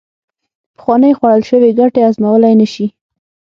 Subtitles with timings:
[0.75, 2.87] پخوانې خوړل شوې ګټې هضمولې نشي